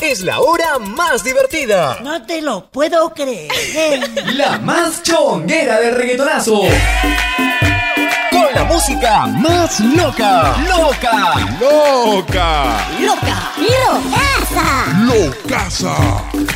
[0.00, 1.98] Es la hora más divertida.
[2.02, 3.50] No te lo puedo creer.
[4.34, 6.60] la más chonguera del reggaetonazo.
[8.30, 10.56] Con la música más loca.
[10.68, 11.34] Loca.
[11.60, 12.86] Loca.
[13.00, 13.52] Loca.
[13.58, 14.86] Locaza.
[15.04, 16.55] Locaza.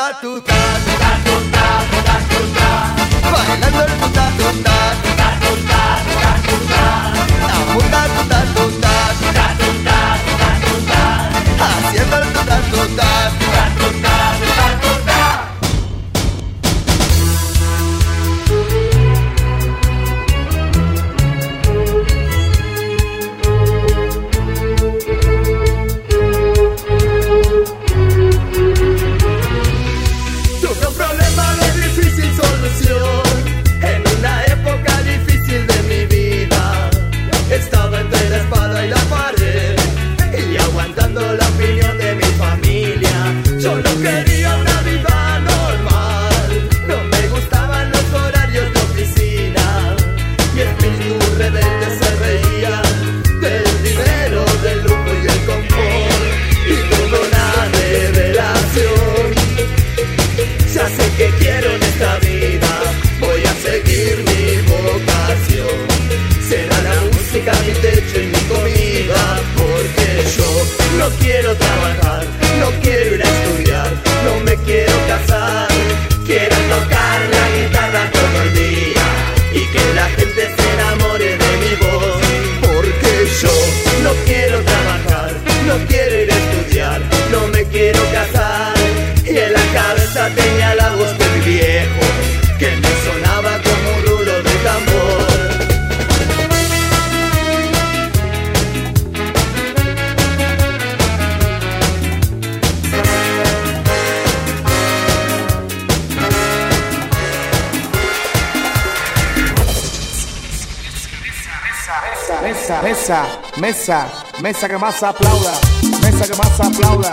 [0.00, 0.69] not tu ta
[113.56, 114.06] Mesa,
[114.40, 115.52] mesa que más aplauda,
[116.02, 117.10] mesa que más aplauda,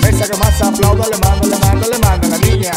[0.00, 2.72] mesa que más aplauda, le mando, le mando, le mando a la niña.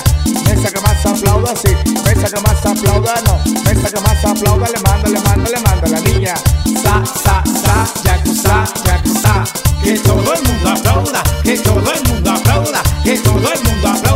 [0.46, 1.69] Mesa que más aplauda, sí,
[2.03, 5.85] mesa que más aplauda, no, mesa que más aplauda, le mando, le mando, le mando
[5.85, 6.34] a la niña.
[6.81, 9.44] Sa, sa, sa, yakuza, yakuza,
[9.84, 14.12] que todo el mundo aplauda, que todo el mundo aplauda, que todo el mundo aplauda.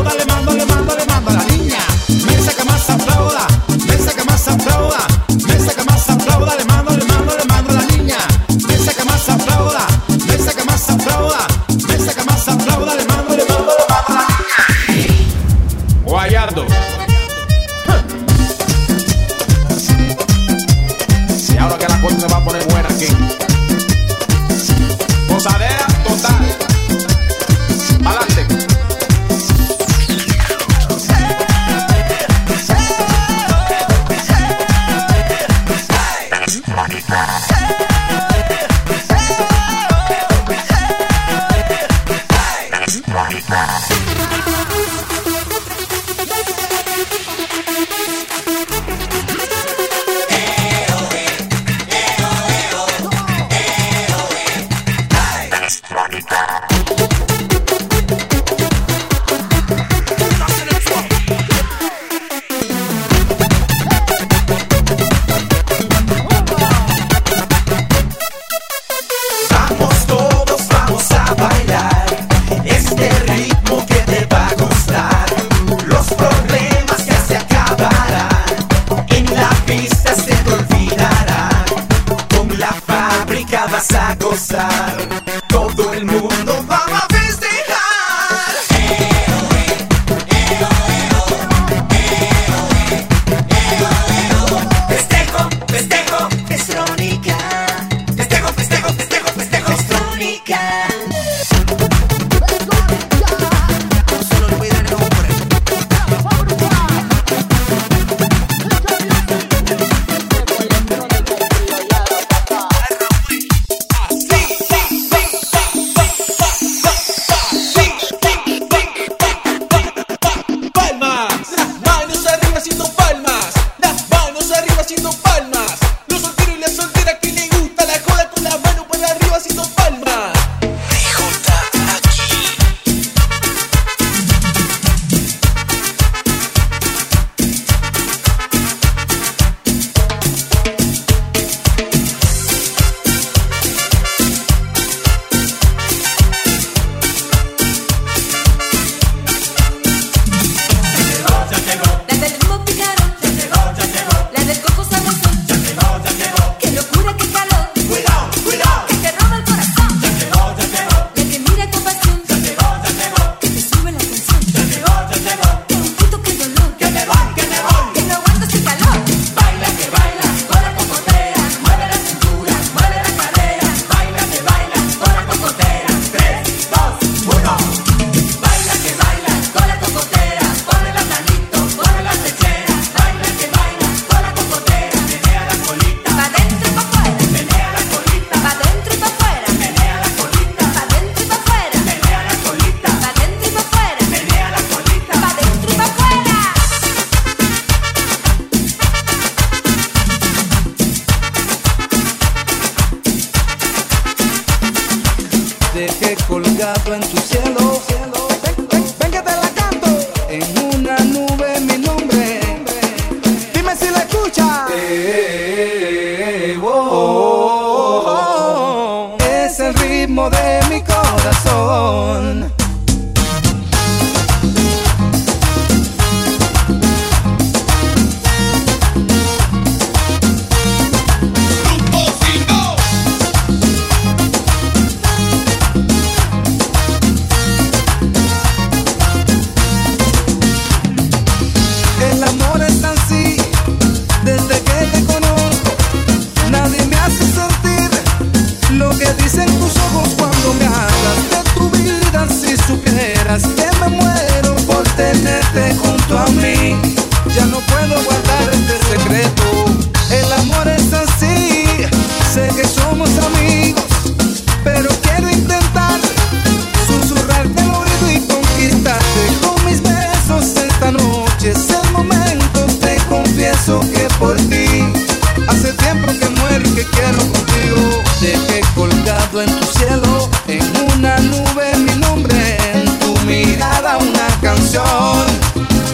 [276.91, 278.03] quiero contigo.
[278.21, 280.63] Dejé colgado en tu cielo, en
[280.95, 285.25] una nube mi nombre, en tu mirada una canción.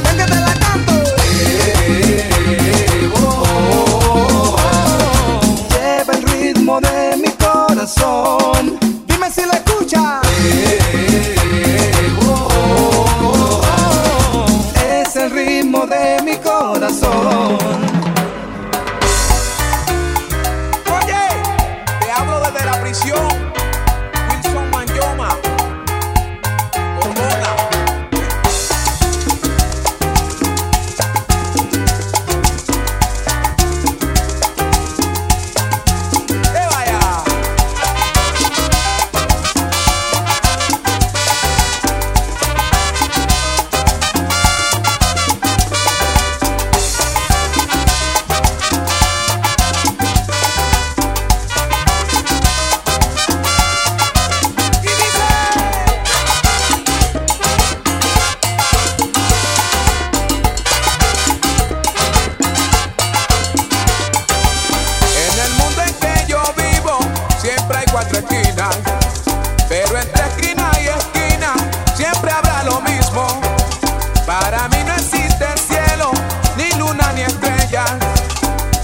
[0.04, 0.94] Ven que te la canto.
[1.40, 3.10] Eh,
[5.70, 8.78] Lleva el ritmo de mi corazón.
[9.08, 10.22] Dime si la escuchas.
[14.76, 17.53] Eh, es el ritmo de mi corazón.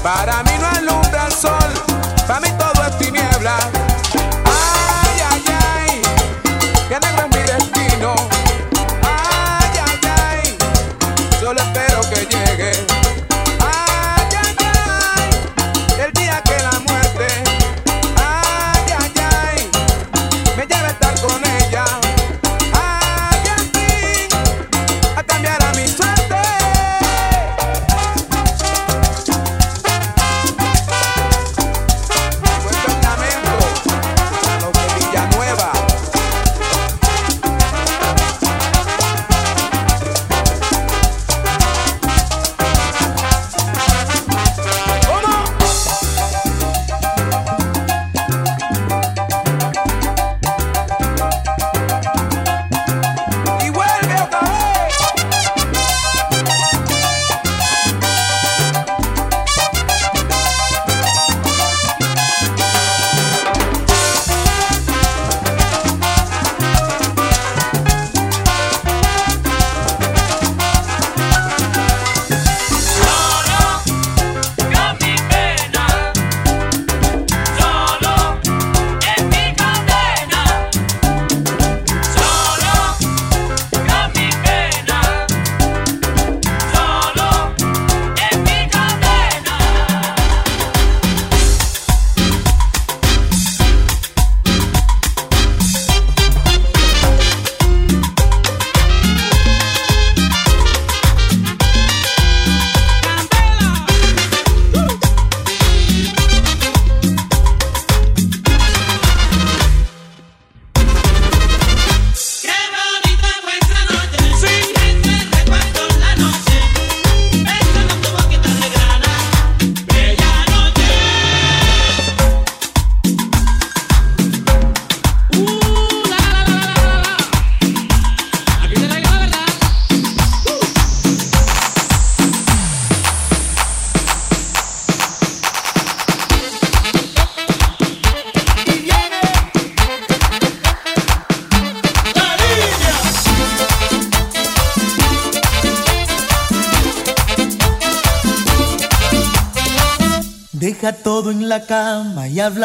[0.01, 1.08] Para mí no alumbra.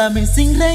[0.09, 0.74] Bésame sin reír.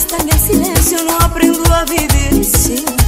[0.00, 2.42] basta que silêncio, silencio no aprendo a viver.
[2.42, 2.99] Sim.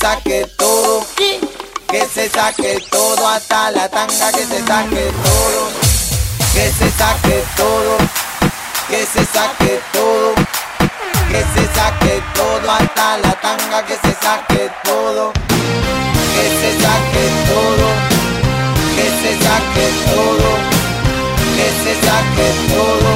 [0.00, 1.06] Que se saque todo.
[1.90, 5.68] Que se saque todo hasta la tanga, que se saque todo.
[6.54, 7.98] Que se saque todo.
[8.88, 10.34] Que se saque todo.
[11.28, 15.32] Que se saque todo hasta la tanga, que se saque todo.
[16.34, 17.86] Que se saque todo.
[18.96, 20.48] Que se saque todo.
[21.56, 23.10] Que se saque todo.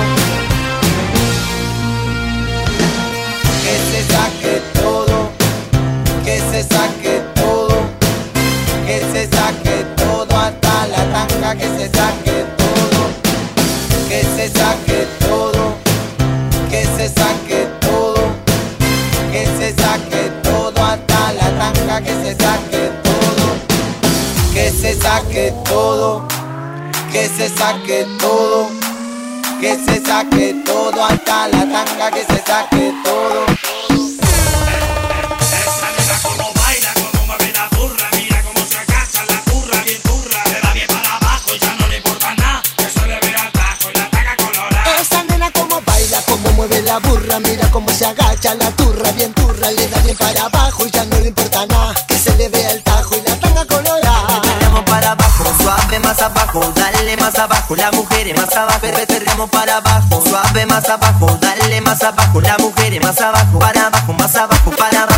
[3.63, 4.64] Que se saque todo
[6.55, 7.75] se saque todo,
[8.87, 13.01] que se saque todo hasta la tanga, que se saque todo,
[14.09, 15.75] que se saque todo,
[16.71, 18.23] que se saque todo,
[19.33, 23.47] que se saque todo hasta la tanga, que se saque todo,
[24.55, 26.29] que se saque todo
[27.11, 28.69] que se saque todo,
[29.61, 33.94] que se saque todo hasta la tanga, que se saque todo.
[47.15, 50.91] Burra, mira cómo se agacha la turra, bien turra, le da bien para abajo y
[50.91, 54.43] ya no le importa nada, que se le vea el tajo y la tanga colorada.
[54.43, 59.51] Perremos para abajo, suave más abajo, dale más abajo, la mujer más abajo, per- perremos
[59.51, 64.35] para abajo, suave más abajo, dale más abajo, la mujer más abajo, para abajo, más
[64.37, 65.14] abajo, para abajo,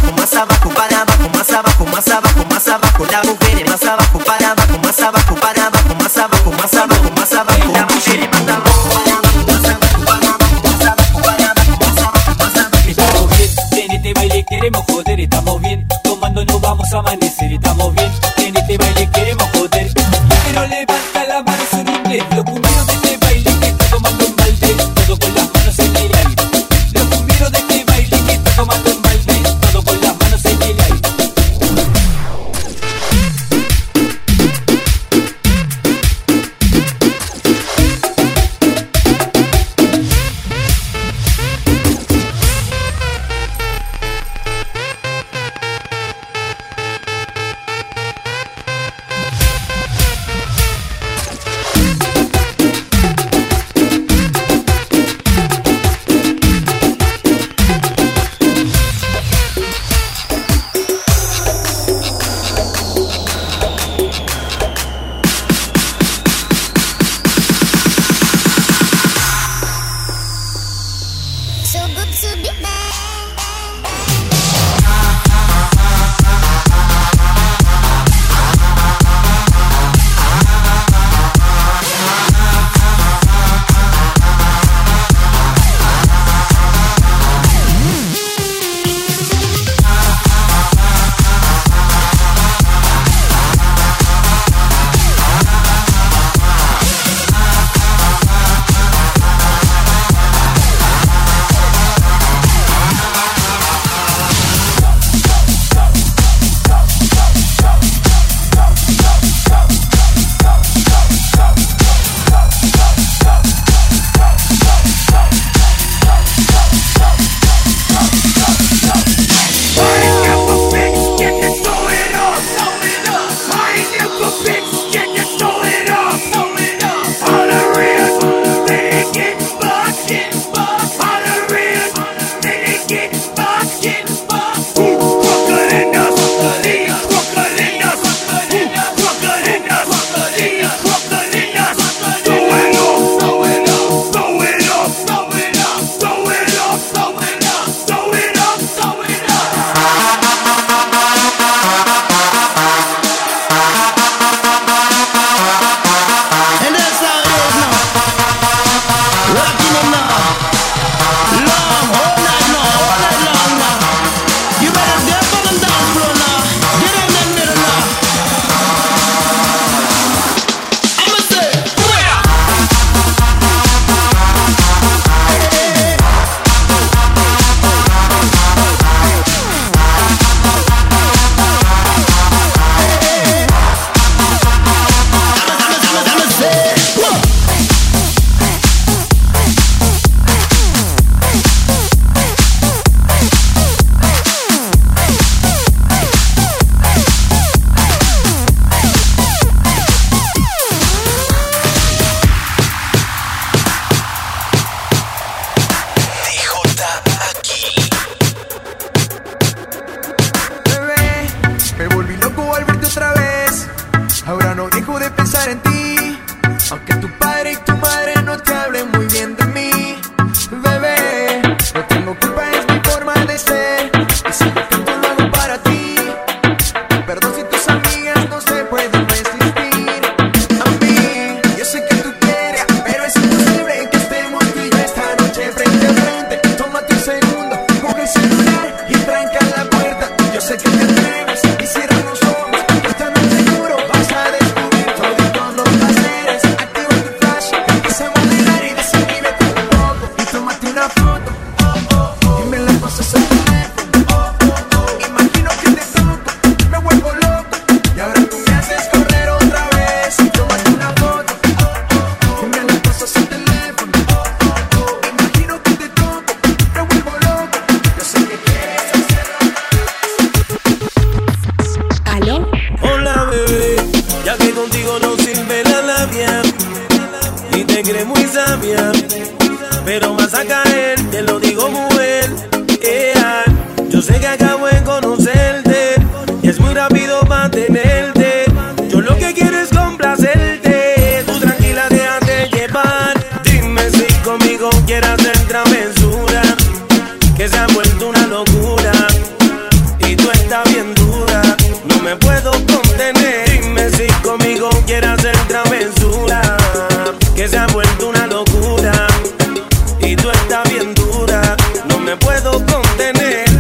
[310.87, 313.51] No me puedo contener,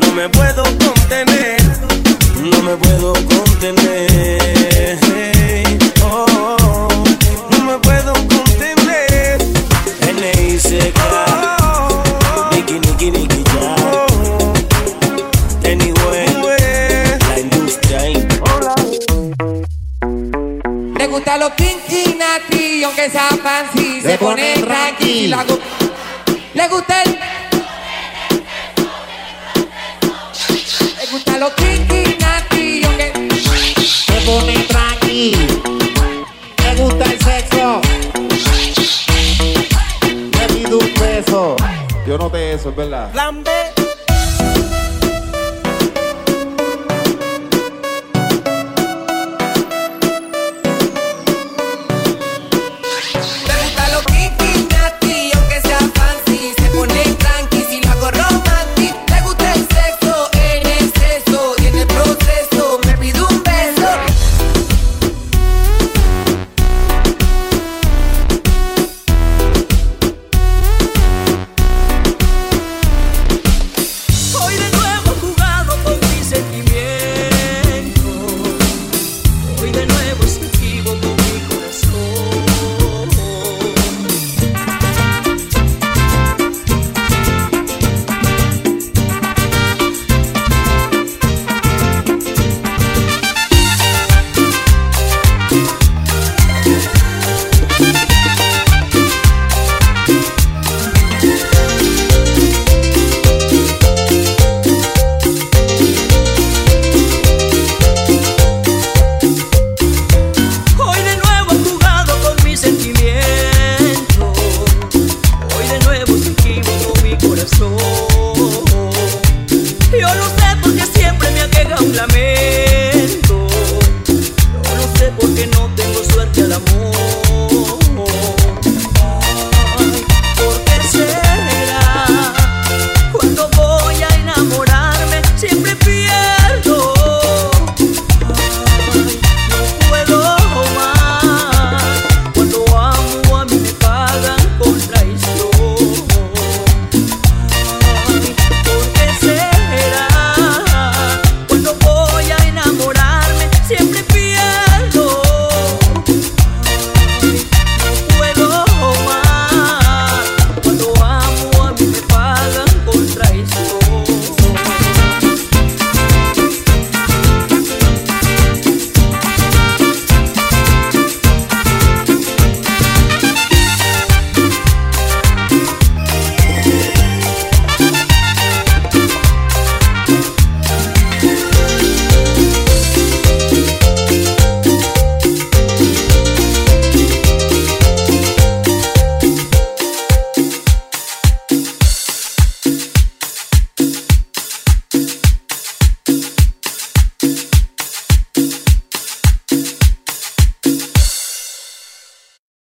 [0.00, 1.60] no me puedo contener,
[2.42, 4.98] no me puedo contener.
[6.02, 7.04] Oh, oh, oh.
[7.50, 9.38] no me puedo contener.
[10.00, 11.00] N.I.C.K.
[12.52, 13.76] Nicky, Nicky, Nicky, ya.
[15.70, 16.28] Anyway,
[17.28, 18.26] la industria ahí.
[18.40, 18.74] Hola.
[20.98, 25.44] Le gusta los pinky nati, aunque esa fancy se, se pone tranquila.